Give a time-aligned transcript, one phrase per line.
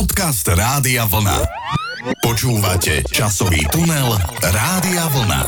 [0.00, 1.44] Podcast Rádia Vlna.
[2.24, 5.42] Počúvate časový tunel Rádia Vlna.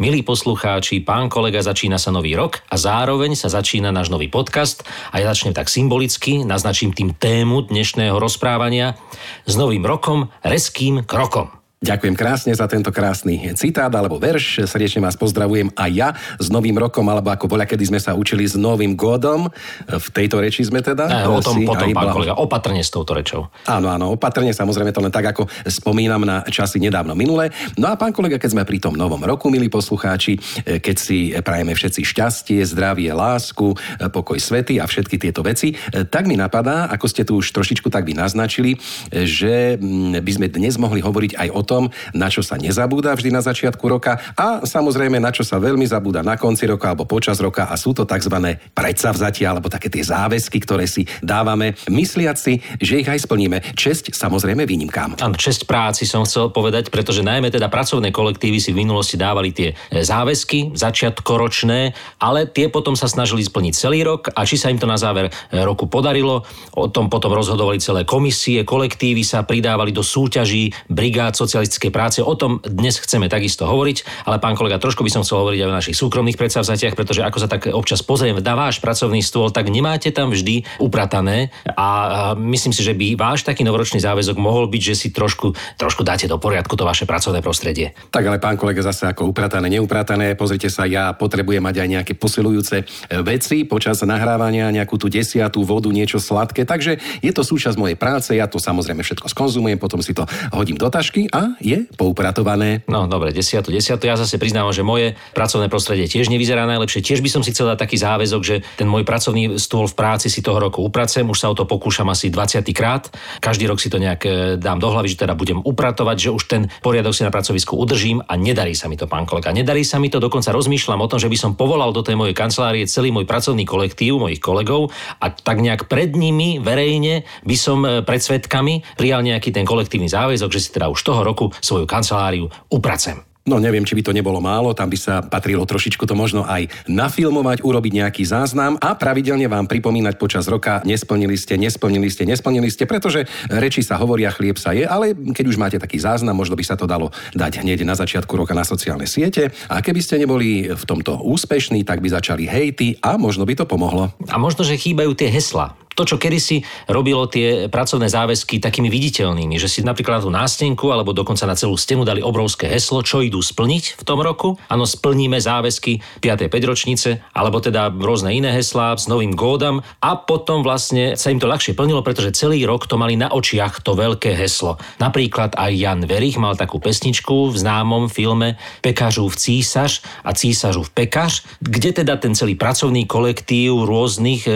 [0.00, 4.88] Milí poslucháči, pán kolega, začína sa nový rok a zároveň sa začína náš nový podcast
[5.12, 8.96] a ja začnem tak symbolicky, naznačím tým tému dnešného rozprávania
[9.44, 11.61] s novým rokom, reským krokom.
[11.82, 14.70] Ďakujem krásne za tento krásny citát alebo verš.
[14.70, 16.08] Srdečne vás pozdravujem aj ja
[16.38, 19.50] s Novým rokom, alebo ako boľa, kedy sme sa učili s Novým godom.
[19.90, 21.10] V tejto reči sme teda.
[21.10, 23.50] Ne, o tom potom, pán bla- kolega, opatrne s touto rečou.
[23.66, 27.50] Áno, áno, opatrne, samozrejme to len tak, ako spomínam na časy nedávno minulé.
[27.74, 31.74] No a pán kolega, keď sme pri tom novom roku, milí poslucháči, keď si prajeme
[31.74, 33.74] všetci šťastie, zdravie, lásku,
[34.14, 38.06] pokoj svety a všetky tieto veci, tak mi napadá, ako ste tu už trošičku tak
[38.06, 38.78] by naznačili,
[39.10, 41.71] že mm, by sme dnes mohli hovoriť aj o tom,
[42.12, 46.20] na čo sa nezabúda vždy na začiatku roka a samozrejme na čo sa veľmi zabúda
[46.20, 48.36] na konci roka alebo počas roka a sú to tzv.
[48.72, 53.62] predsavzatia alebo také tie záväzky, ktoré si dávame, mysliac si, že ich aj splníme.
[53.76, 55.20] Česť samozrejme výnimkám.
[55.20, 59.54] Áno, česť práci som chcel povedať, pretože najmä teda pracovné kolektívy si v minulosti dávali
[59.54, 64.72] tie e, záväzky začiatkoročné, ale tie potom sa snažili splniť celý rok a či sa
[64.72, 66.42] im to na záver e, roku podarilo,
[66.74, 72.18] o tom potom rozhodovali celé komisie, kolektívy sa pridávali do súťaží brigád socialistickej práce.
[72.18, 75.68] O tom dnes chceme takisto hovoriť, ale pán kolega, trošku by som chcel hovoriť aj
[75.70, 79.70] o našich súkromných predsavzatiach, pretože ako sa tak občas pozriem na váš pracovný stôl, tak
[79.70, 84.70] nemáte tam vždy upratané a a myslím si, že by váš taký novoročný záväzok mohol
[84.70, 87.92] byť, že si trošku, trošku dáte do poriadku to vaše pracovné prostredie.
[88.14, 92.12] Tak ale pán kolega zase ako upratané, neupratané, pozrite sa, ja potrebujem mať aj nejaké
[92.14, 92.84] posilujúce e,
[93.26, 98.32] veci počas nahrávania, nejakú tú desiatú vodu, niečo sladké, takže je to súčasť mojej práce,
[98.32, 102.86] ja to samozrejme všetko skonzumujem, potom si to hodím do tašky a je poupratované.
[102.88, 104.06] No dobre, desiatu, desiatu.
[104.06, 107.04] Ja zase priznávam, že moje pracovné prostredie tiež nevyzerá najlepšie.
[107.04, 110.28] Tiež by som si chcel dať taký záväzok, že ten môj pracovný stôl v práci
[110.28, 111.24] si toho roku upracem.
[111.24, 113.08] Už sa o to pokúšam asi 20 krát.
[113.40, 114.30] Každý rok si to nejak e,
[114.60, 118.20] dám do hlavy, že teda budem upratovať, že už ten poriadok si na pracovisku udržím
[118.20, 119.48] a nedarí sa mi to, pán kolega.
[119.50, 122.36] Nedarí sa mi to, dokonca rozmýšľam o tom, že by som povolal do tej mojej
[122.36, 127.82] kancelárie celý môj pracovný kolektív, mojich kolegov a tak nejak pred nimi verejne by som
[127.88, 131.88] e, pred svetkami prijal nejaký ten kolektívny záväzok, že si teda už toho roku svoju
[131.88, 133.22] kanceláriu upracem.
[133.42, 136.70] No neviem, či by to nebolo málo, tam by sa patrilo trošičku to možno aj
[136.86, 142.70] nafilmovať, urobiť nejaký záznam a pravidelne vám pripomínať počas roka, nesplnili ste, nesplnili ste, nesplnili
[142.70, 146.54] ste, pretože reči sa hovoria, chlieb sa je, ale keď už máte taký záznam, možno
[146.54, 150.22] by sa to dalo dať hneď na začiatku roka na sociálne siete a keby ste
[150.22, 154.14] neboli v tomto úspešní, tak by začali hejty a možno by to pomohlo.
[154.30, 155.74] A možno, že chýbajú tie hesla.
[155.92, 160.86] To, čo kedysi robilo tie pracovné záväzky takými viditeľnými, že si napríklad na tú nástenku
[160.88, 164.56] alebo dokonca na celú stenu dali obrovské heslo, čo idú splniť v tom roku.
[164.68, 166.48] Áno, splníme záväzky 5.
[166.48, 171.40] 5 ročnice, alebo teda rôzne iné heslá s novým gódam a potom vlastne sa im
[171.40, 174.76] to ľahšie plnilo, pretože celý rok to mali na očiach to veľké heslo.
[175.00, 181.42] Napríklad aj Jan Verich mal takú pesničku v známom filme Pekážov císaž a císažov pekaž,
[181.58, 184.52] kde teda ten celý pracovný kolektív rôznych e,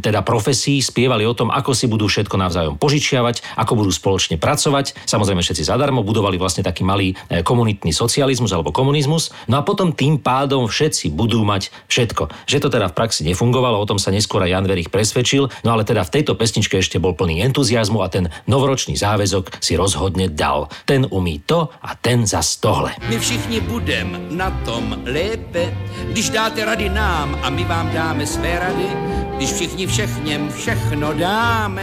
[0.00, 4.94] teda profesí spievali o tom, ako si budú všetko navzájom požičiavať, ako budú spoločne pracovať.
[5.04, 9.34] Samozrejme všetci zadarmo budovali vlastne taký malý e, komunitný socializmus alebo komunizmus.
[9.50, 12.46] No a potom tým pádom všetci budú mať všetko.
[12.46, 15.68] Že to teda v praxi nefungovalo, o tom sa neskôr aj Jan Verich presvedčil, no
[15.74, 20.30] ale teda v tejto pesničke ešte bol plný entuziasmu a ten novoročný záväzok si rozhodne
[20.30, 20.70] dal.
[20.86, 22.94] Ten umí to a ten zas tohle.
[23.08, 25.74] My všichni budem na tom lépe,
[26.12, 28.88] když dáte rady nám a my vám dáme své rady.
[29.36, 31.82] Když všichni všechněm všechno dáme,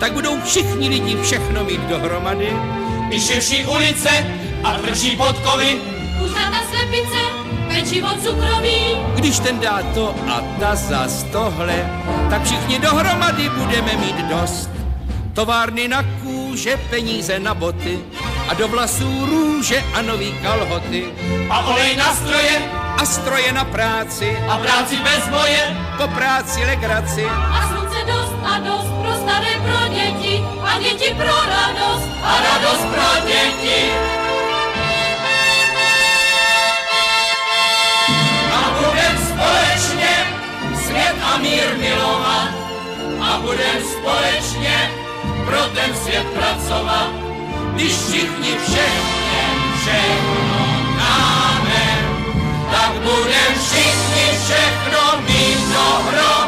[0.00, 2.52] tak budou všichni lidi všechno mít dohromady.
[3.10, 4.10] Je vší ulice
[4.64, 5.78] a tvrdší podkovy,
[6.18, 7.20] Kuřata slepice,
[7.68, 11.90] pečivo cukroví, Když ten dá to a ta zas tohle,
[12.30, 14.70] tak všichni dohromady budeme mít dost.
[15.32, 17.98] Továrny na kůže, peníze na boty
[18.48, 21.04] a do vlasů růže a nový kalhoty
[21.50, 25.62] a olej na stroje a stroje na práci, a práci bez boje.
[25.96, 27.24] po práci legraci.
[27.24, 32.08] a slunce dost a dost pro staré, pro děti a děti pro radost.
[32.22, 33.80] A radost pro děti.
[38.52, 40.12] A budem společně
[40.84, 42.48] svět a mír milovat.
[43.20, 44.90] A budem společně
[45.44, 47.08] pro ten svět pracovat.
[47.74, 48.90] Když všichni dáme,
[49.84, 50.39] tak
[53.02, 56.39] budem všichni všechno mít dohromady.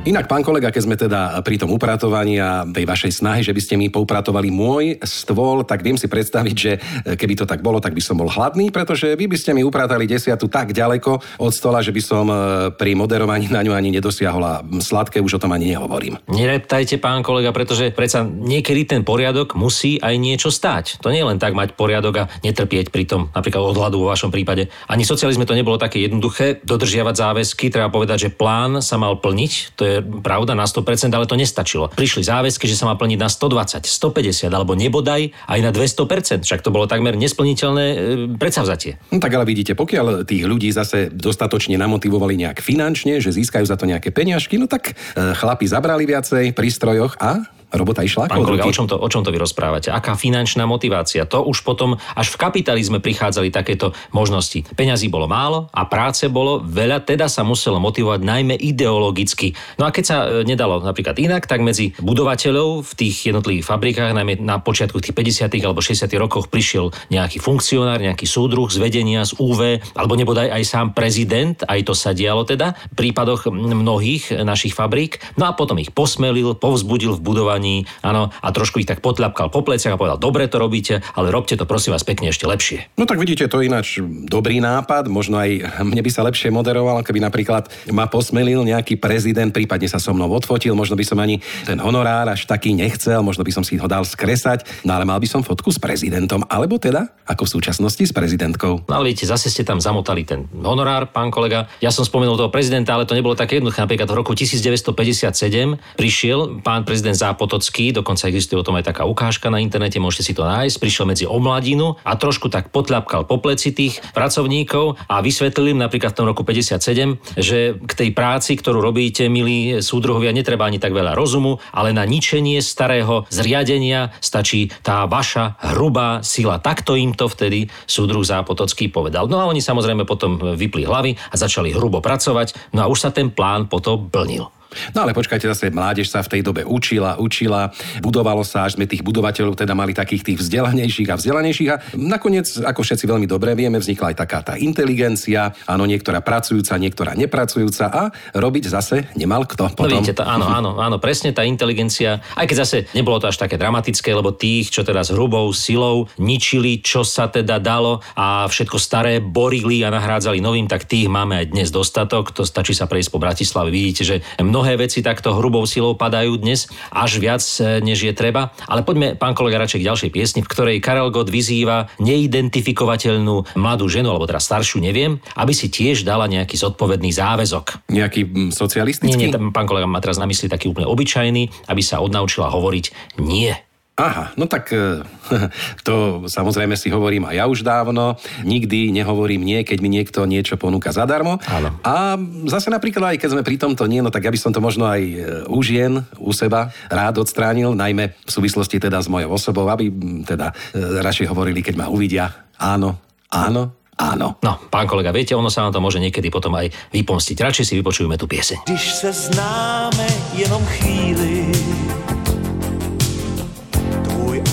[0.00, 3.60] Inak, pán kolega, keď sme teda pri tom upratovaní a tej vašej snahy, že by
[3.60, 6.72] ste mi poupratovali môj stôl, tak viem si predstaviť, že
[7.20, 10.08] keby to tak bolo, tak by som bol hladný, pretože vy by ste mi upratali
[10.08, 12.36] desiatu tak ďaleko od stola, že by som e,
[12.80, 16.16] pri moderovaní na ňu ani nedosiahol a sladké už o tom ani nehovorím.
[16.32, 21.04] Nereptajte, pán kolega, pretože predsa niekedy ten poriadok musí aj niečo stáť.
[21.04, 24.32] To nie je len tak mať poriadok a netrpieť pri tom, napríklad odhľadu vo vašom
[24.32, 24.72] prípade.
[24.88, 29.52] Ani socializme to nebolo také jednoduché dodržiavať záväzky, treba povedať, že plán sa mal plniť,
[29.76, 31.92] to je pravda na 100%, ale to nestačilo.
[31.92, 36.60] Prišli záväzky, že sa má plniť na 120, 150 alebo nebodaj aj na 200%, však
[36.60, 37.96] to bolo takmer nesplniteľné e,
[38.36, 38.98] predsavzatie.
[39.14, 43.76] No tak ale vidíte, pokiaľ tých ľudí zase dostatočne namotivovali nejak finančne, že získajú za
[43.76, 48.42] to nejaké peniažky, no tak e, chlapi zabrali viacej pri strojoch a robota išla Pán
[48.42, 49.94] kolega, o čom, to, o čom to vy rozprávate?
[49.94, 51.26] Aká finančná motivácia?
[51.30, 54.66] To už potom až v kapitalizme prichádzali takéto možnosti.
[54.74, 59.54] Peňazí bolo málo a práce bolo veľa, teda sa muselo motivovať najmä ideologicky.
[59.78, 64.16] No a keď sa e, nedalo napríklad inak, tak medzi budovateľov v tých jednotlivých fabrikách,
[64.16, 65.46] najmä na počiatku tých 50.
[65.62, 66.10] alebo 60.
[66.18, 71.62] rokoch prišiel nejaký funkcionár, nejaký súdruh z vedenia, z UV, alebo nebodaj aj sám prezident,
[71.66, 75.22] aj to sa dialo teda, v prípadoch mnohých našich fabrík.
[75.38, 79.52] No a potom ich posmelil, povzbudil v budovaní kampani, áno, a trošku ich tak potľapkal
[79.52, 82.96] po pleciach a povedal, dobre to robíte, ale robte to prosím vás pekne ešte lepšie.
[82.96, 87.04] No tak vidíte, to je ináč dobrý nápad, možno aj mne by sa lepšie moderoval,
[87.04, 91.44] keby napríklad ma posmelil nejaký prezident, prípadne sa so mnou odfotil, možno by som ani
[91.68, 95.20] ten honorár až taký nechcel, možno by som si ho dal skresať, no ale mal
[95.20, 98.88] by som fotku s prezidentom, alebo teda, ako v súčasnosti s prezidentkou.
[98.88, 101.68] No ale viete, zase ste tam zamotali ten honorár, pán kolega.
[101.84, 103.84] Ja som spomenul toho prezidenta, ale to nebolo také jednoduché.
[103.84, 109.02] Napríklad v roku 1957 prišiel pán prezident Západ Potocký, dokonca existuje o tom aj taká
[109.10, 113.42] ukážka na internete, môžete si to nájsť, prišiel medzi omladinu a trošku tak potľapkal po
[113.42, 118.54] pleci tých pracovníkov a vysvetlil im napríklad v tom roku 57, že k tej práci,
[118.54, 124.70] ktorú robíte, milí súdruhovia, netreba ani tak veľa rozumu, ale na ničenie starého zriadenia stačí
[124.86, 126.62] tá vaša hrubá sila.
[126.62, 129.26] Takto im to vtedy súdruh Zápotocký povedal.
[129.26, 133.10] No a oni samozrejme potom vypli hlavy a začali hrubo pracovať, no a už sa
[133.10, 134.59] ten plán potom plnil.
[134.94, 137.70] No ale počkajte, zase mládež sa v tej dobe učila, učila,
[138.00, 142.46] budovalo sa, až sme tých budovateľov teda mali takých tých vzdelanejších a vzdelanejších a nakoniec,
[142.62, 147.86] ako všetci veľmi dobre vieme, vznikla aj taká tá inteligencia, áno, niektorá pracujúca, niektorá nepracujúca
[147.90, 148.02] a
[148.36, 149.90] robiť zase nemal kto no potom.
[149.90, 153.36] No vidíte, to, áno, áno, áno, presne tá inteligencia, aj keď zase nebolo to až
[153.36, 158.46] také dramatické, lebo tých, čo teda s hrubou silou ničili, čo sa teda dalo a
[158.46, 162.32] všetko staré borili a nahrádzali novým, tak tých máme aj dnes dostatok.
[162.36, 163.72] To stačí sa prejsť po Bratislave.
[163.72, 168.12] Vidíte, že mnoho mnohé veci takto hrubou silou padajú dnes, až viac e, než je
[168.12, 168.52] treba.
[168.68, 173.88] Ale poďme, pán kolega, radšej k ďalšej piesni, v ktorej Karel Gott vyzýva neidentifikovateľnú mladú
[173.88, 177.88] ženu, alebo teda staršiu, neviem, aby si tiež dala nejaký zodpovedný záväzok.
[177.88, 179.16] Nejaký socialistický?
[179.16, 183.16] Nie, nie, pán kolega má teraz na mysli taký úplne obyčajný, aby sa odnaučila hovoriť
[183.16, 183.56] nie.
[184.00, 185.04] Aha, no tak e,
[185.86, 188.16] to samozrejme si hovorím aj ja už dávno.
[188.48, 191.36] Nikdy nehovorím nie, keď mi niekto niečo ponúka zadarmo.
[191.44, 191.76] Áno.
[191.84, 192.16] A
[192.48, 194.88] zase napríklad aj keď sme pri tomto nie, no tak ja by som to možno
[194.88, 195.14] aj e,
[195.52, 199.92] u žien, u seba rád odstránil, najmä v súvislosti teda s mojou osobou, aby
[200.24, 202.48] teda e, radšej hovorili, keď ma uvidia.
[202.56, 202.96] Áno,
[203.28, 204.28] áno, áno.
[204.40, 207.36] No, pán kolega, viete, ono sa vám to môže niekedy potom aj vypomstiť.
[207.36, 208.64] Radšej si vypočujeme tú pieseň.
[208.64, 211.52] Když se známe jenom chvíli,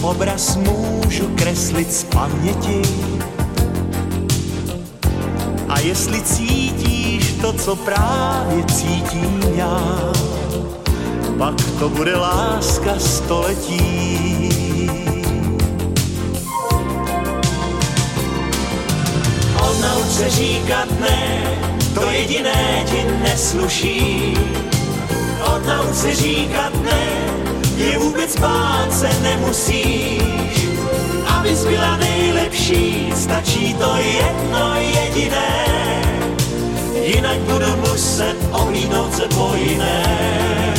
[0.02, 2.82] obraz můžu kreslit z paměti.
[5.70, 9.82] A jestli cítíš to, co právě cítím já,
[11.38, 14.50] pak to bude láska století.
[19.70, 21.42] Odnauč se říkat ne,
[21.94, 24.38] to jediné ti nesluší.
[25.56, 27.26] Odnauč se říkat ne,
[27.77, 30.67] je vůbec bát se nemusíš,
[31.27, 35.65] abys byla nejlepší, stačí to jedno jediné,
[37.03, 40.76] jinak budu muset ohlídnout se po jiné.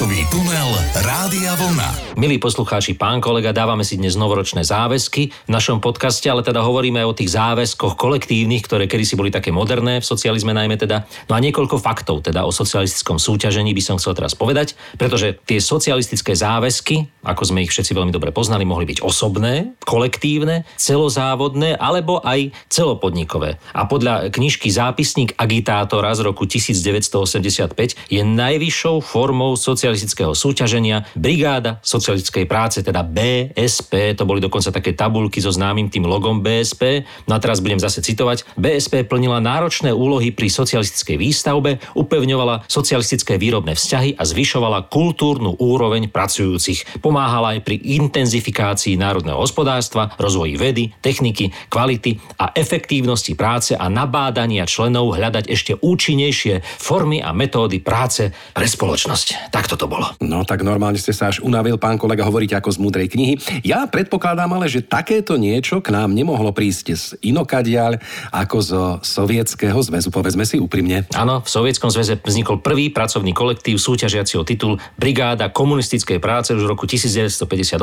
[0.00, 0.72] Časový tunel
[1.04, 2.16] Rádia Vlna.
[2.16, 7.04] Milí poslucháči, pán kolega, dávame si dnes novoročné záväzky v našom podcaste, ale teda hovoríme
[7.04, 11.04] o tých záväzkoch kolektívnych, ktoré kedysi boli také moderné, v socializme najmä teda.
[11.28, 15.60] No a niekoľko faktov teda o socialistickom súťažení by som chcel teraz povedať, pretože tie
[15.60, 22.24] socialistické záväzky, ako sme ich všetci veľmi dobre poznali, mohli byť osobné, kolektívne, celozávodné alebo
[22.24, 23.60] aj celopodnikové.
[23.76, 27.76] A podľa knižky Zápisník agitátora z roku 1985
[28.08, 34.94] je najvyššou formou socialistického socialistického súťaženia Brigáda socialistickej práce, teda BSP, to boli dokonca také
[34.94, 37.02] tabulky so známym tým logom BSP.
[37.26, 38.46] No a teraz budem zase citovať.
[38.54, 46.06] BSP plnila náročné úlohy pri socialistickej výstavbe, upevňovala socialistické výrobné vzťahy a zvyšovala kultúrnu úroveň
[46.06, 47.02] pracujúcich.
[47.02, 54.70] Pomáhala aj pri intenzifikácii národného hospodárstva, rozvoji vedy, techniky, kvality a efektívnosti práce a nabádania
[54.70, 59.50] členov hľadať ešte účinnejšie formy a metódy práce pre spoločnosť.
[59.50, 60.12] Takto to bolo.
[60.20, 63.34] No tak normálne ste sa až unavil, pán kolega, hovoriť ako z múdrej knihy.
[63.64, 67.96] Ja predpokladám ale, že takéto niečo k nám nemohlo prísť z inokadiaľ
[68.28, 71.08] ako zo Sovietskeho zväzu, povedzme si úprimne.
[71.16, 76.68] Áno, v Sovietskom zväze vznikol prvý pracovný kolektív súťažiaci o titul Brigáda komunistickej práce už
[76.68, 77.80] v roku 1958,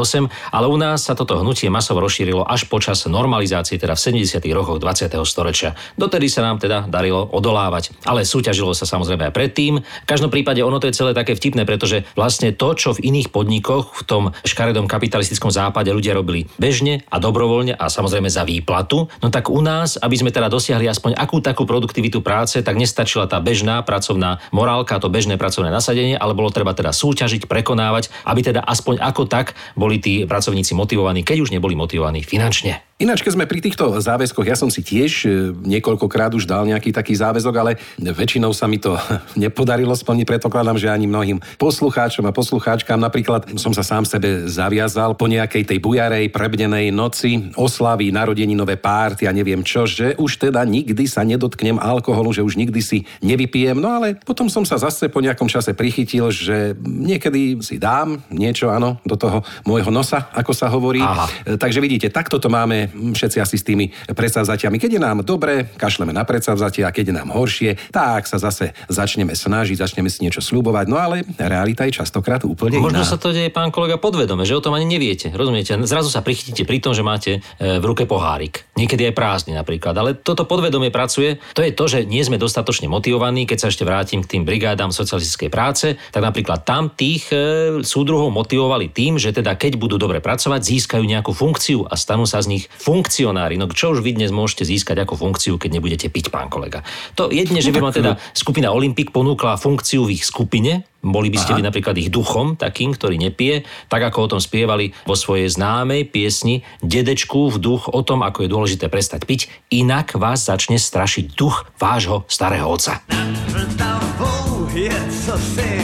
[0.54, 4.38] ale u nás sa toto hnutie masovo rozšírilo až počas normalizácie, teda v 70.
[4.54, 5.10] rokoch 20.
[5.25, 5.74] storočia.
[5.98, 9.80] Dotedy sa nám teda darilo odolávať, ale súťažilo sa samozrejme aj predtým.
[9.82, 13.29] V každom prípade ono to je celé také vtipné, pretože vlastne to, čo v iných
[13.29, 19.05] podnikoch v tom škaredom kapitalistickom západe ľudia robili bežne a dobrovoľne a samozrejme za výplatu,
[19.22, 23.29] no tak u nás, aby sme teda dosiahli aspoň akú takú produktivitu práce, tak nestačila
[23.29, 28.41] tá bežná pracovná morálka, to bežné pracovné nasadenie, ale bolo treba teda súťažiť, prekonávať, aby
[28.41, 32.87] teda aspoň ako tak boli tí pracovníci motivovaní, keď už neboli motivovaní finančne.
[32.98, 36.89] Ináč, keď sme pri týchto záväzkoch, ja som si tiež e, niekoľkokrát už dal nejaký
[36.89, 38.98] taký záväzok, ale väčšinou sa mi to
[39.38, 40.25] nepodarilo splniť.
[40.25, 45.70] Predpokladám, že ani mnohým poslucháčom a poslucháčkám napríklad som sa sám sebe zaviazal po nejakej
[45.70, 51.22] tej bujarej, prebdenej noci, oslavy, narodeninové párty a neviem čo, že už teda nikdy sa
[51.22, 53.77] nedotknem alkoholu, že už nikdy si nevypijem.
[53.77, 58.74] No ale potom som sa zase po nejakom čase prichytil, že niekedy si dám niečo,
[58.74, 61.06] áno, do toho môjho nosa, ako sa hovorí.
[61.06, 61.30] Aha.
[61.46, 64.77] E, Takže vidíte, takto to máme všetci asi s tými predsavzatiami.
[64.79, 68.74] Keď je nám dobre, kašleme na predsavzatie a keď je nám horšie, tak sa zase
[68.88, 70.86] začneme snažiť, začneme si niečo slúbovať.
[70.88, 73.08] No ale realita je častokrát úplne Možno iná.
[73.08, 75.32] sa to deje, pán kolega, podvedome, že o tom ani neviete.
[75.32, 75.75] Rozumiete?
[75.84, 78.67] Zrazu sa prichytíte pri tom, že máte e, v ruke pohárik.
[78.79, 79.94] Niekedy aj prázdny napríklad.
[79.98, 81.38] Ale toto podvedomie pracuje.
[81.53, 83.46] To je to, že nie sme dostatočne motivovaní.
[83.46, 87.38] Keď sa ešte vrátim k tým brigádám socialistickej práce, tak napríklad tam tých e,
[87.84, 92.39] súdruhov motivovali tým, že teda keď budú dobre pracovať, získajú nejakú funkciu a stanú sa
[92.41, 93.57] z nich funkcionári.
[93.57, 96.86] No čo už vy dnes môžete získať ako funkciu, keď nebudete piť, pán kolega?
[97.17, 101.38] To jedine, že by vám teda skupina Olympik ponúkla funkciu v ich skupine, boli by
[101.39, 105.48] ste vy napríklad ich duchom, takým, ktorý nepije, tak ako o tom spievali vo svojej
[105.48, 110.75] známej piesni Dedečku v duch o tom, ako je dôležité prestať piť, inak vás začne
[110.75, 112.67] strašiť duch vášho starého.
[112.67, 114.91] Vltavou je
[115.25, 115.81] cosi,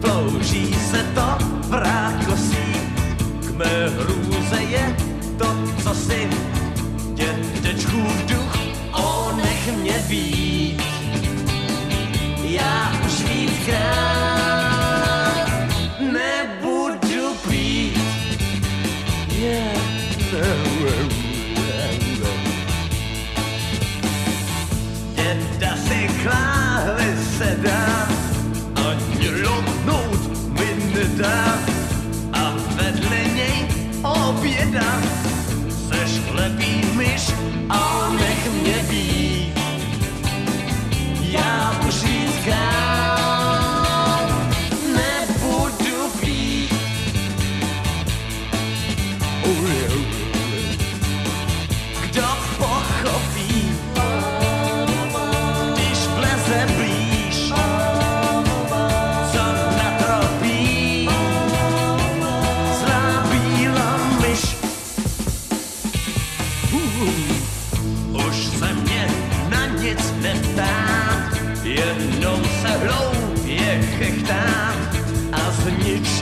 [0.00, 1.28] plouží se to
[1.68, 2.66] v rákosí.
[3.46, 4.21] K mé hrůze
[13.62, 15.46] víckrát
[16.00, 17.98] nebudu pít.
[19.28, 19.82] Yeah.
[25.62, 28.08] Děda si kláhli se dá,
[28.74, 31.58] ani lopnout mi nedá.
[32.32, 33.68] A vedle něj
[34.02, 35.02] oběda,
[35.88, 37.32] seš chlepý myš
[37.68, 38.01] a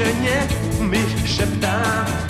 [0.00, 0.46] milczenie,
[0.80, 2.29] my szeptamy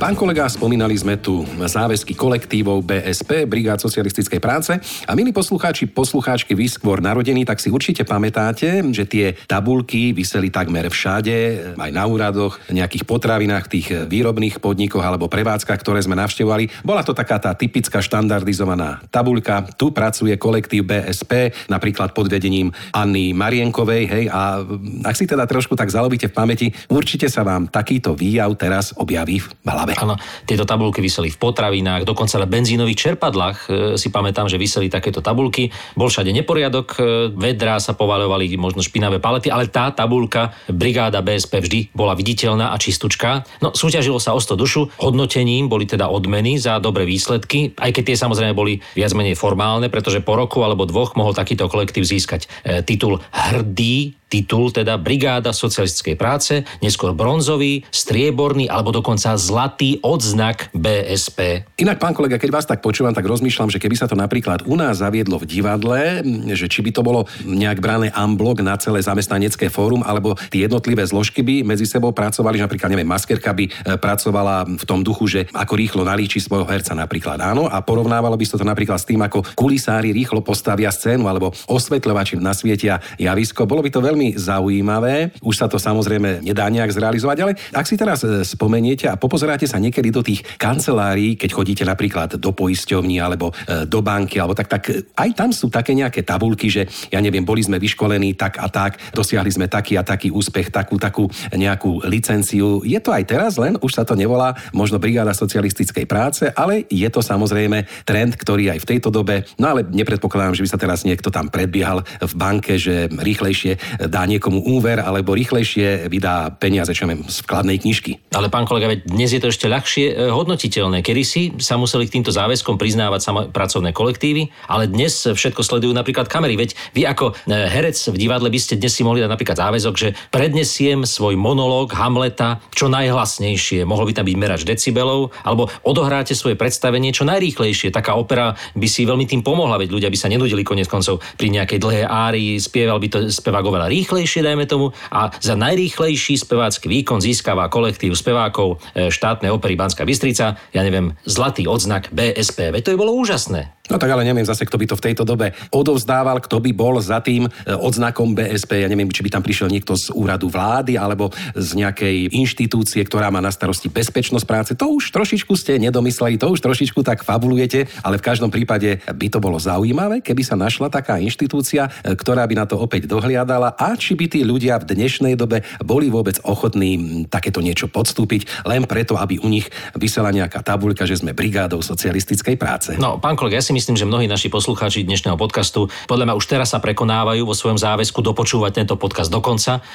[0.00, 4.72] Pán kolega, spomínali sme tu záväzky kolektívov BSP, Brigád socialistickej práce.
[5.04, 10.48] A milí poslucháči, poslucháčky, vy skôr narodení, tak si určite pamätáte, že tie tabulky vyseli
[10.48, 11.36] takmer všade,
[11.76, 16.80] aj na úradoch, nejakých potravinách, tých výrobných podnikoch alebo prevádzkach, ktoré sme navštevovali.
[16.80, 19.68] Bola to taká tá typická štandardizovaná tabuľka.
[19.76, 24.64] Tu pracuje kolektív BSP, napríklad pod vedením Anny Marienkovej, hej, a
[25.04, 29.44] ak si teda trošku tak zalobíte v pamäti, určite sa vám takýto výjav teraz objaví
[29.44, 29.89] v hlave.
[29.90, 30.02] Hlave.
[30.02, 30.14] Áno,
[30.46, 33.68] tieto tabulky vyseli v potravinách, dokonca na benzínových čerpadlách e,
[33.98, 35.74] si pamätám, že vyseli takéto tabulky.
[35.98, 37.00] Bol všade neporiadok, e,
[37.34, 42.76] vedrá sa povalovali možno špinavé palety, ale tá tabulka brigáda BSP vždy bola viditeľná a
[42.78, 43.42] čistúčka.
[43.58, 48.02] No, súťažilo sa o 100 dušu, hodnotením boli teda odmeny za dobré výsledky, aj keď
[48.14, 52.46] tie samozrejme boli viac menej formálne, pretože po roku alebo dvoch mohol takýto kolektív získať
[52.62, 60.70] e, titul hrdý titul, teda Brigáda socialistickej práce, neskôr bronzový, strieborný alebo dokonca zlatý odznak
[60.70, 61.66] BSP.
[61.82, 64.78] Inak, pán kolega, keď vás tak počúvam, tak rozmýšľam, že keby sa to napríklad u
[64.78, 66.22] nás zaviedlo v divadle,
[66.54, 71.02] že či by to bolo nejak brané amblok na celé zamestnanecké fórum, alebo tie jednotlivé
[71.02, 75.26] zložky by medzi sebou pracovali, že napríklad, neviem, maskerka by e, pracovala v tom duchu,
[75.26, 79.08] že ako rýchlo nalíči svojho herca napríklad, áno, a porovnávalo by sa to napríklad s
[79.08, 83.64] tým, ako kulisári rýchlo postavia scénu, alebo osvetľovači nasvietia javisko.
[83.64, 85.32] Bolo by to veľmi veľmi zaujímavé.
[85.40, 89.64] Už sa to samozrejme nedá nejak zrealizovať, ale ak si teraz e, spomeniete a popozeráte
[89.64, 94.52] sa niekedy do tých kancelárií, keď chodíte napríklad do poisťovní alebo e, do banky, alebo
[94.52, 98.60] tak, tak aj tam sú také nejaké tabulky, že ja neviem, boli sme vyškolení tak
[98.60, 101.24] a tak, dosiahli sme taký a taký úspech, takú, takú
[101.56, 102.84] nejakú licenciu.
[102.84, 107.08] Je to aj teraz, len už sa to nevolá možno brigáda socialistickej práce, ale je
[107.08, 111.08] to samozrejme trend, ktorý aj v tejto dobe, no ale nepredpokladám, že by sa teraz
[111.08, 117.06] niekto tam predbiehal v banke, že rýchlejšie dá niekomu úver alebo rýchlejšie vydá peniaze, čo
[117.06, 118.34] z vkladnej knižky.
[118.34, 121.06] Ale pán kolega, veď dnes je to ešte ľahšie e, hodnotiteľné.
[121.06, 125.94] Kedy si sa museli k týmto záväzkom priznávať samo pracovné kolektívy, ale dnes všetko sledujú
[125.94, 126.58] napríklad kamery.
[126.58, 129.94] Veď vy ako e, herec v divadle by ste dnes si mohli dať napríklad záväzok,
[129.94, 133.86] že prednesiem svoj monológ Hamleta čo najhlasnejšie.
[133.86, 137.94] Mohol by tam byť merač decibelov, alebo odohráte svoje predstavenie čo najrýchlejšie.
[137.94, 141.52] Taká opera by si veľmi tým pomohla, veď ľudia by sa nenudili konec koncov pri
[141.52, 146.88] nejakej dlhej árii, spieval by to spevák oveľa rýchlejšie, dajme tomu, a za najrýchlejší spevácky
[146.88, 152.72] výkon získava kolektív spevákov e, štátnej opery Banská Bystrica, ja neviem, zlatý odznak BSP.
[152.80, 153.79] To by bolo úžasné.
[153.90, 157.02] No tak ale neviem zase, kto by to v tejto dobe odovzdával, kto by bol
[157.02, 158.86] za tým e, odznakom BSP.
[158.86, 163.34] Ja neviem, či by tam prišiel niekto z úradu vlády alebo z nejakej inštitúcie, ktorá
[163.34, 164.70] má na starosti bezpečnosť práce.
[164.78, 169.26] To už trošičku ste nedomysleli, to už trošičku tak fabulujete, ale v každom prípade by
[169.26, 173.74] to bolo zaujímavé, keby sa našla taká inštitúcia, e, ktorá by na to opäť dohliadala
[173.74, 178.86] a či by tí ľudia v dnešnej dobe boli vôbec ochotní takéto niečo podstúpiť, len
[178.86, 179.66] preto, aby u nich
[179.98, 182.94] vysela nejaká tabuľka, že sme brigádou socialistickej práce.
[182.94, 186.44] No, pán kolega, ja si myslím, že mnohí naši poslucháči dnešného podcastu podľa mňa už
[186.44, 189.40] teraz sa prekonávajú vo svojom záväzku dopočúvať tento podcast do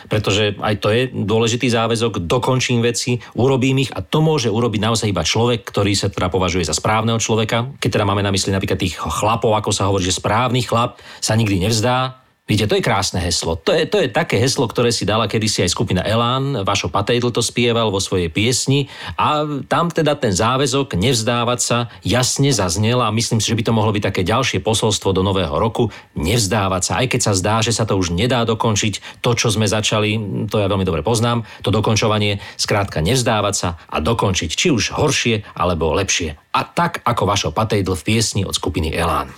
[0.10, 5.14] pretože aj to je dôležitý záväzok, dokončím veci, urobím ich a to môže urobiť naozaj
[5.14, 7.78] iba človek, ktorý sa teda považuje za správneho človeka.
[7.78, 11.38] Keď teda máme na mysli napríklad tých chlapov, ako sa hovorí, že správny chlap sa
[11.38, 13.58] nikdy nevzdá, Viete, to je krásne heslo.
[13.58, 17.34] To je, to je také heslo, ktoré si dala kedysi aj skupina Elán, Vašo Patejdl
[17.34, 18.86] to spieval vo svojej piesni
[19.18, 23.74] a tam teda ten záväzok nevzdávať sa jasne zaznel a myslím si, že by to
[23.74, 25.90] mohlo byť také ďalšie posolstvo do nového roku.
[26.14, 29.66] Nevzdávať sa, aj keď sa zdá, že sa to už nedá dokončiť, to, čo sme
[29.66, 34.94] začali, to ja veľmi dobre poznám, to dokončovanie, skrátka nevzdávať sa a dokončiť či už
[34.94, 36.38] horšie alebo lepšie.
[36.54, 39.34] A tak ako Vašo Patejdl v piesni od skupiny Elán.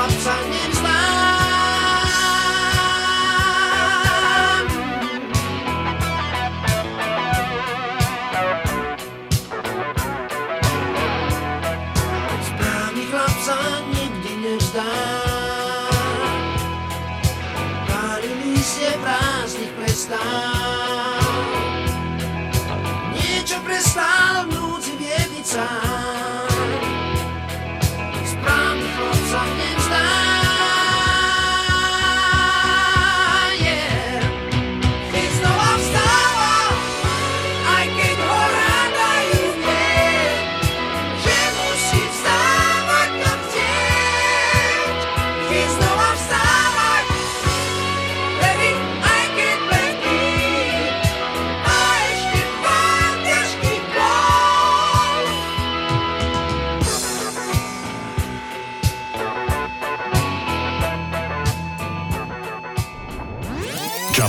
[0.00, 0.79] Správny chlapca nevzdá.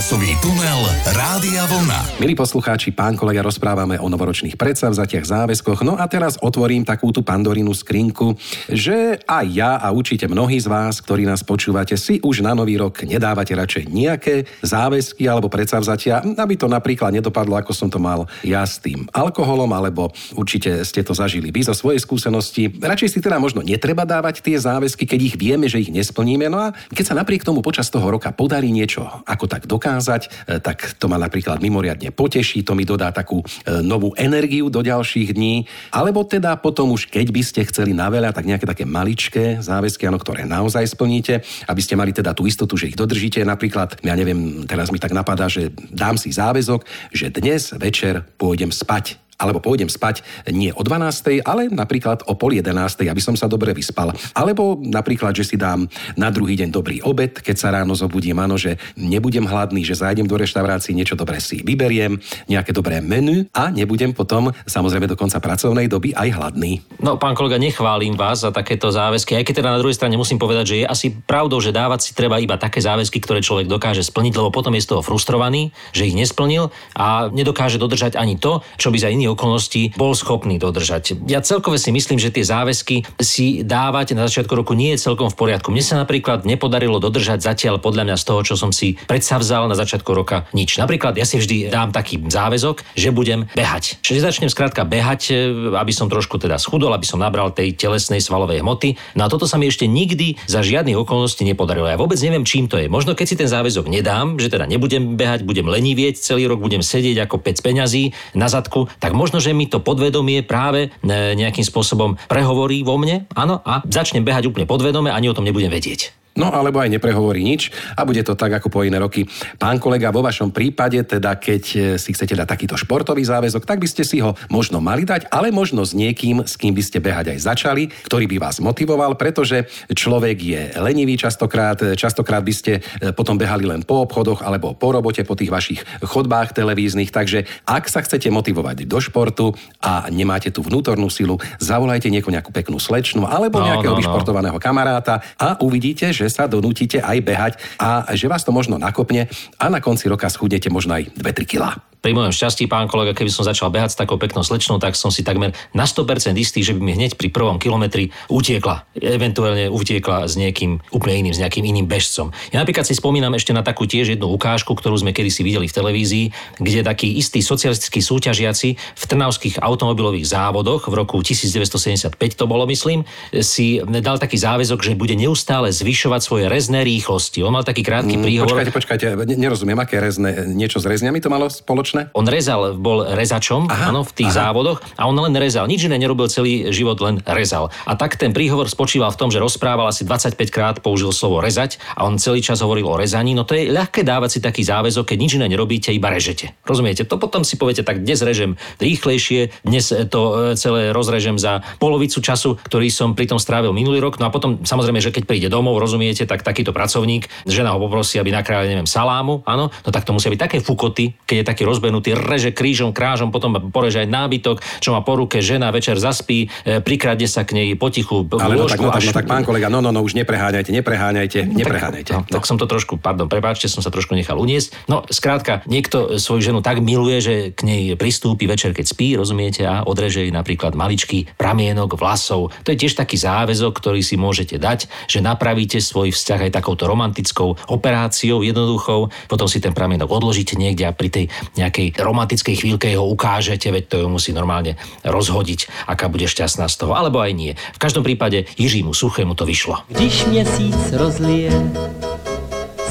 [0.02, 0.82] Časový tunel
[1.14, 2.18] Rádia Vlna.
[2.18, 5.86] Milí poslucháči, pán kolega, rozprávame o novoročných predsavzatiach, záväzkoch.
[5.86, 8.34] No a teraz otvorím takú tú pandorinu skrinku,
[8.66, 12.82] že aj ja a určite mnohí z vás, ktorí nás počúvate, si už na nový
[12.82, 14.34] rok nedávate radšej nejaké
[14.66, 19.70] záväzky alebo predsavzatia, aby to napríklad nedopadlo, ako som to mal ja s tým alkoholom,
[19.70, 22.74] alebo určite ste to zažili vy zo svojej skúsenosti.
[22.74, 26.50] Radšej si teda možno netreba dávať tie záväzky, keď ich vieme, že ich nesplníme.
[26.50, 30.62] No a keď sa napriek tomu počas toho roka podarí niečo ako tak dokázať, e,
[30.62, 35.34] tak to ma napríklad mimoriadne poteší, to mi dodá takú e, novú energiu do ďalších
[35.34, 35.66] dní.
[35.90, 40.06] Alebo teda potom už, keď by ste chceli na veľa, tak nejaké také maličké záväzky,
[40.06, 43.42] áno, ktoré naozaj splníte, aby ste mali teda tú istotu, že ich dodržíte.
[43.42, 48.70] Napríklad, ja neviem, teraz mi tak napadá, že dám si záväzok, že dnes večer pôjdem
[48.70, 50.22] spať alebo pôjdem spať
[50.54, 54.14] nie o 12, ale napríklad o pol 11, aby som sa dobre vyspal.
[54.38, 58.54] Alebo napríklad, že si dám na druhý deň dobrý obed, keď sa ráno zobudím, áno,
[58.54, 63.74] že nebudem hladný, že zájdem do reštaurácie, niečo dobré si vyberiem, nejaké dobré menu a
[63.74, 66.78] nebudem potom samozrejme do konca pracovnej doby aj hladný.
[67.02, 70.38] No, pán kolega, nechválim vás za takéto záväzky, aj keď teda na druhej strane musím
[70.38, 74.06] povedať, že je asi pravdou, že dávať si treba iba také záväzky, ktoré človek dokáže
[74.06, 78.60] splniť, lebo potom je z toho frustrovaný, že ich nesplnil a nedokáže dodržať ani to,
[78.76, 81.18] čo by za iný okolností bol schopný dodržať.
[81.28, 85.32] Ja celkové si myslím, že tie záväzky si dávať na začiatku roku nie je celkom
[85.32, 85.72] v poriadku.
[85.72, 89.76] Mne sa napríklad nepodarilo dodržať zatiaľ podľa mňa z toho, čo som si predsavzal na
[89.76, 90.76] začiatku roka nič.
[90.76, 94.02] Napríklad ja si vždy dám taký záväzok, že budem behať.
[94.04, 95.34] Čiže začnem skrátka behať, e,
[95.76, 98.96] aby som trošku teda schudol, aby som nabral tej telesnej svalovej hmoty.
[99.16, 101.88] No a toto sa mi ešte nikdy za žiadnych okolností nepodarilo.
[101.88, 102.90] Ja vôbec neviem, čím to je.
[102.90, 106.84] Možno keď si ten záväzok nedám, že teda nebudem behať, budem lenivieť celý rok, budem
[106.84, 111.64] sedieť ako 5 peňazí na zadku, tak možno, že mi to podvedomie práve e, nejakým
[111.64, 116.21] spôsobom prehovorí vo mne, áno, a začnem behať úplne podvedome, ani o tom nebudem vedieť.
[116.36, 119.24] No alebo aj neprehovorí nič a bude to tak ako po iné roky.
[119.56, 123.80] Pán kolega, vo vašom prípade, teda keď e, si chcete dať takýto športový záväzok, tak
[123.80, 127.00] by ste si ho možno mali dať, ale možno s niekým, s kým by ste
[127.00, 132.72] behať aj začali, ktorý by vás motivoval, pretože človek je lenivý častokrát, častokrát by ste
[132.78, 137.48] e, potom behali len po obchodoch alebo po robote, po tých vašich chodbách televíznych, takže
[137.64, 142.76] ak sa chcete motivovať do športu a nemáte tú vnútornú silu, zavolajte niekoho nejakú peknú
[142.76, 144.00] slečnu alebo No, nejakého no, no.
[144.02, 149.30] vyšportovaného kamaráta a uvidíte, že sa donútite aj behať a že vás to možno nakopne
[149.58, 151.91] a na konci roka schudnete možno aj 2-3 kilá.
[152.02, 155.14] Pri mojom šťastí, pán kolega, keby som začal behať s takou peknou slečnou, tak som
[155.14, 158.90] si takmer na 100% istý, že by mi hneď pri prvom kilometri utiekla.
[158.98, 162.34] Eventuálne utiekla s niekým úplne iným, s nejakým iným bežcom.
[162.50, 165.74] Ja napríklad si spomínam ešte na takú tiež jednu ukážku, ktorú sme kedysi videli v
[165.78, 166.26] televízii,
[166.58, 173.06] kde takí istí socialistickí súťažiaci v trnavských automobilových závodoch v roku 1975 to bolo, myslím,
[173.44, 177.44] si dal taký záväzok, že bude neustále zvyšovať svoje rezné rýchlosti.
[177.44, 178.50] On mal taký krátky príhovor.
[178.50, 181.91] Počkajte, počkajte, ne- nerozumiem, aké rezne, niečo s rezňami to malo spoločné?
[182.16, 184.48] On rezal, bol rezačom Aha, áno, v tých aha.
[184.48, 185.68] závodoch a on len rezal.
[185.68, 187.68] Nič iné nerobil celý život, len rezal.
[187.84, 191.76] A tak ten príhovor spočíval v tom, že rozprával asi 25 krát, použil slovo rezať
[191.94, 193.36] a on celý čas hovoril o rezaní.
[193.36, 196.56] No to je ľahké dávať si taký záväzok, keď nič iné nerobíte, iba režete.
[196.64, 197.04] Rozumiete?
[197.04, 200.20] To potom si poviete, tak dnes režem rýchlejšie, dnes to
[200.52, 204.16] e, celé rozrežem za polovicu času, ktorý som pri tom strávil minulý rok.
[204.16, 208.16] No a potom samozrejme, že keď príde domov, rozumiete, tak takýto pracovník, žena ho poprosí,
[208.16, 211.62] aby nakrájal, neviem, salámu, áno, no tak to musia byť také fukoty, keď je taký
[211.82, 216.46] rozbenutý, reže krížom, krážom, potom poreže aj nábytok, čo má po ruke žena, večer zaspí,
[216.62, 219.66] e, prikradne sa k nej potichu, Ale no tak, no, tak, no tak, pán kolega,
[219.66, 222.10] no, no, no, už nepreháňajte, nepreháňajte, nepreháňajte.
[222.14, 224.86] No, tak som to trošku, pardon, prepáčte, som sa trošku nechal uniesť.
[224.86, 229.66] No, skrátka, niekto svoju ženu tak miluje, že k nej pristúpi večer, keď spí, rozumiete,
[229.66, 232.54] a odreže jej napríklad maličký pramienok vlasov.
[232.62, 236.86] To je tiež taký záväzok, ktorý si môžete dať, že napravíte svoj vzťah aj takouto
[236.86, 241.24] romantickou operáciou jednoduchou, potom si ten pramienok odložíte niekde a pri tej
[241.56, 246.76] nejakej romantickej chvíľke ho ukážete, veď to ju musí normálne rozhodiť, aká bude šťastná z
[246.76, 247.52] toho, alebo aj nie.
[247.56, 249.80] V každom prípade Jiřímu Suchému to vyšlo.
[249.88, 251.50] Když měsíc rozlije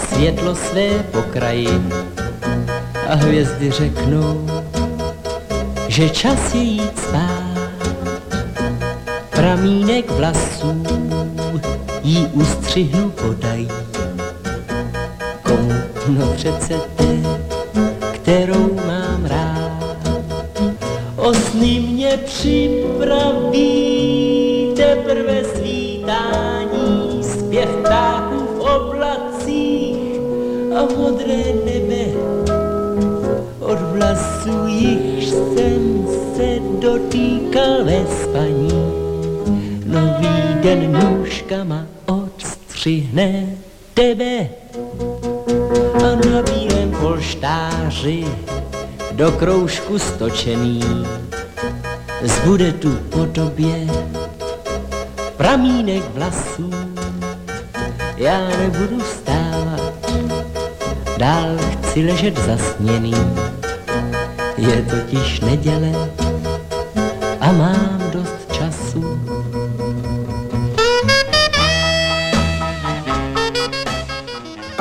[0.10, 1.70] světlo své pokraji
[3.08, 4.48] a hvězdy řeknou,
[5.88, 7.52] že čas je jít spát.
[9.30, 10.84] Pramínek vlasů
[12.04, 13.68] jí ustřihnu podají.
[15.44, 15.74] Komu?
[16.08, 17.21] No přece té,
[18.32, 19.98] kterou mám rád.
[21.16, 23.64] O sny mě připraví
[24.76, 29.96] teprve svítání, zpěv ptáků v oblacích
[30.76, 32.06] a modré nebe.
[33.60, 38.72] Od vlasů již jsem se dotýkal ve spaní.
[39.86, 43.56] Nový den nůžkama odstřihne
[43.94, 44.61] tebe
[49.22, 50.82] do kroužku stočený.
[52.22, 53.88] Zbude tu po tobě
[55.38, 56.72] pramínek vlasů.
[58.18, 59.94] Já nebudu stávat,
[61.18, 63.14] dál chci ležet zasněný.
[64.58, 65.92] Je totiž neděle
[67.40, 68.41] a mám dost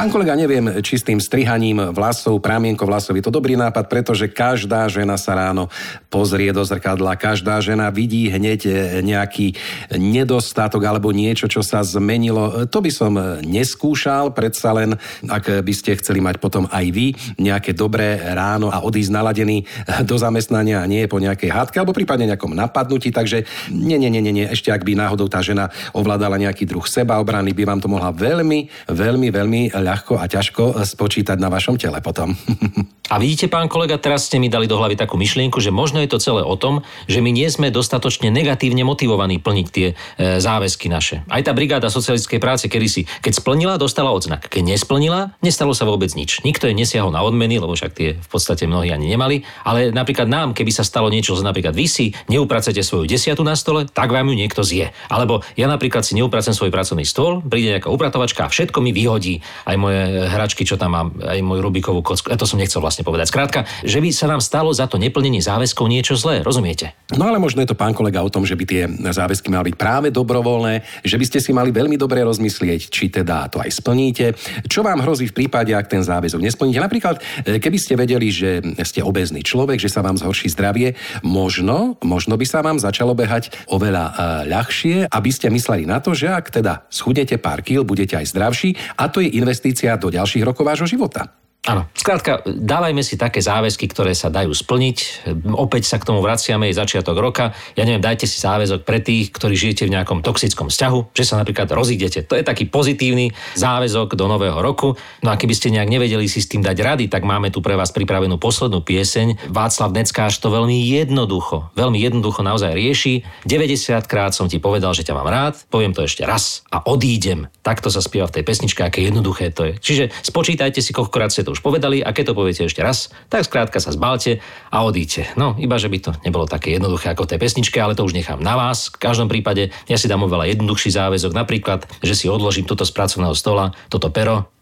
[0.01, 4.33] Pán kolega, neviem, či s tým strihaním vlasov, prámienko vlasov je to dobrý nápad, pretože
[4.33, 5.69] každá žena sa ráno
[6.09, 8.65] pozrie do zrkadla, každá žena vidí hneď
[9.05, 9.61] nejaký
[10.01, 12.65] nedostatok alebo niečo, čo sa zmenilo.
[12.73, 13.13] To by som
[13.45, 14.97] neskúšal, predsa len,
[15.29, 19.69] ak by ste chceli mať potom aj vy nejaké dobré ráno a odísť naladený
[20.09, 24.25] do zamestnania a nie po nejakej hádke alebo prípadne nejakom napadnutí, takže nie, nie, nie,
[24.25, 24.49] nie.
[24.49, 28.89] ešte ak by náhodou tá žena ovládala nejaký druh sebaobrany, by vám to mohla veľmi,
[28.89, 32.31] veľmi, veľmi ľahko a ťažko spočítať na vašom tele potom.
[33.11, 36.07] A vidíte, pán kolega, teraz ste mi dali do hlavy takú myšlienku, že možno je
[36.07, 39.95] to celé o tom, že my nie sme dostatočne negatívne motivovaní plniť tie e,
[40.39, 41.27] záväzky naše.
[41.27, 44.47] Aj tá brigáda socialistickej práce kedysi, keď splnila, dostala odznak.
[44.47, 46.47] Keď nesplnila, nestalo sa vôbec nič.
[46.47, 49.43] Nikto jej nesiahol na odmeny, lebo však tie v podstate mnohí ani nemali.
[49.67, 53.59] Ale napríklad nám, keby sa stalo niečo, že napríklad vy si neupracete svoju desiatu na
[53.59, 54.95] stole, tak vám ju niekto zje.
[55.11, 59.43] Alebo ja napríklad si neupracem svoj pracovný stôl, príde nejaká upratovačka a všetko mi vyhodí.
[59.67, 62.29] Aj moje hračky, čo tam mám, aj môj Rubikovú kocku.
[62.29, 63.33] Ja to som nechcel vlastne povedať.
[63.33, 66.93] Skrátka, že by sa nám stalo za to neplnenie záväzkov niečo zlé, rozumiete?
[67.17, 69.79] No ale možno je to pán kolega o tom, že by tie záväzky mali byť
[69.79, 74.35] práve dobrovoľné, že by ste si mali veľmi dobre rozmyslieť, či teda to aj splníte.
[74.67, 76.83] Čo vám hrozí v prípade, ak ten záväzok nesplníte?
[76.83, 81.95] Napríklad, e, keby ste vedeli, že ste obezný človek, že sa vám zhorší zdravie, možno,
[82.03, 84.13] možno by sa vám začalo behať oveľa e,
[84.51, 88.75] ľahšie, aby ste mysleli na to, že ak teda schudnete pár kil, budete aj zdravší
[88.99, 91.40] a to je investícia do ďalších rokov vášho života.
[91.61, 95.29] Áno, skrátka, dávajme si také záväzky, ktoré sa dajú splniť.
[95.53, 97.53] Opäť sa k tomu vraciame, je začiatok roka.
[97.77, 101.37] Ja neviem, dajte si záväzok pre tých, ktorí žijete v nejakom toxickom vzťahu, že sa
[101.37, 102.25] napríklad rozídete.
[102.25, 104.97] To je taký pozitívny záväzok do nového roku.
[105.21, 107.77] No a keby ste nejak nevedeli si s tým dať rady, tak máme tu pre
[107.77, 109.53] vás pripravenú poslednú pieseň.
[109.53, 113.21] Václav Neckáš to veľmi jednoducho, veľmi jednoducho naozaj rieši.
[113.45, 117.53] 90 krát som ti povedal, že ťa mám rád, poviem to ešte raz a odídem.
[117.61, 119.73] Takto sa spieva v tej pesničke, aké jednoduché to je.
[119.77, 123.47] Čiže spočítajte si, koľkokrát ste to už povedali a keď to poviete ešte raz, tak
[123.47, 124.39] skrátka sa zbalte
[124.71, 125.27] a odíte.
[125.35, 128.39] No, iba že by to nebolo také jednoduché ako tej pesničke, ale to už nechám
[128.39, 128.91] na vás.
[128.95, 132.95] V každom prípade ja si dám oveľa jednoduchší záväzok, napríklad, že si odložím toto z
[132.95, 134.53] pracovného stola, toto pero,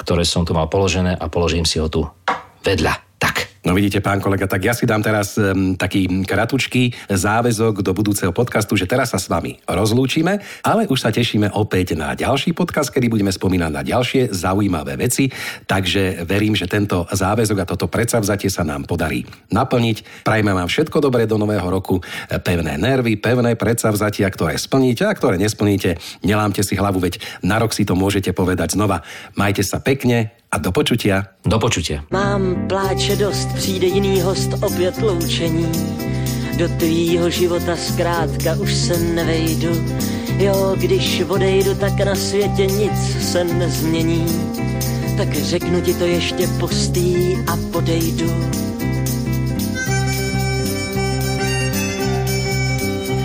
[0.00, 2.08] ktoré som tu mal položené a položím si ho tu
[2.64, 3.18] vedľa.
[3.18, 3.57] Tak.
[3.66, 8.30] No vidíte, pán kolega, tak ja si dám teraz um, taký kratučký záväzok do budúceho
[8.30, 12.94] podcastu, že teraz sa s vami rozlúčime, ale už sa tešíme opäť na ďalší podcast,
[12.94, 15.26] kedy budeme spomínať na ďalšie zaujímavé veci,
[15.66, 20.22] takže verím, že tento záväzok a toto predsavzatie sa nám podarí naplniť.
[20.22, 21.98] Prajme vám všetko dobré do nového roku,
[22.30, 25.98] pevné nervy, pevné predsavzatia, ktoré splníte a ktoré nesplníte.
[26.22, 29.02] Nelámte si hlavu, veď na rok si to môžete povedať znova.
[29.34, 31.24] Majte sa pekne, a do počutia.
[31.44, 32.04] Do počutia.
[32.10, 35.72] Mám pláče dost, přijde jiný host, opět loučení.
[36.58, 39.68] Do tvýho života zkrátka už se nevejdu.
[40.38, 44.26] Jo, když odejdu, tak na světě nic se nezmění.
[45.16, 48.30] Tak řeknu ti to ještě postý a podejdu.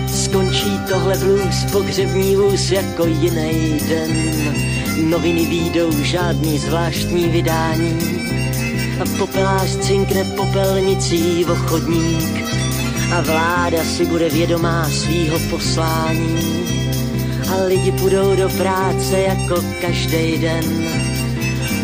[0.08, 4.83] Skončí tohle blues, pohřební vůz jako jiný den.
[5.02, 7.98] Noviny výjdou, žádný zvláštní vydání.
[9.00, 12.44] A popelář cinkne popelnicí v chodník.
[13.16, 16.38] A vláda si bude vědomá svýho poslání.
[17.52, 20.64] A lidi půjdou do práce jako každý den.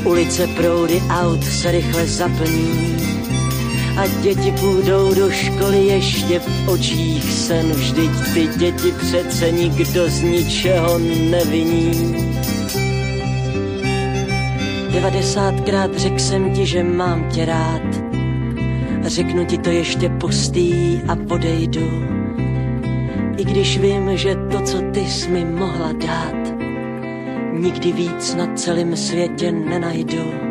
[0.04, 2.96] Ulice proudy aut se rychle zaplní.
[3.96, 7.70] A děti půjdou do školy ještě v očích sen.
[7.70, 10.98] Vždyť ty děti přece nikdo z ničeho
[11.30, 12.29] neviní.
[15.00, 17.82] 90krát řekl jsem ti, že mám tě rád.
[19.02, 21.90] Řeknu ti to ještě pustý a odejdu.
[23.36, 26.54] I když vím, že to, co ty jsi mi mohla dát,
[27.52, 30.50] nikdy víc na celém světě nenajdu.